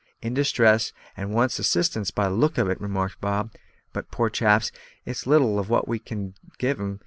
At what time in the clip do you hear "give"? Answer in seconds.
6.57-6.79